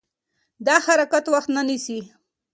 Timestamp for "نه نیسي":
1.55-1.99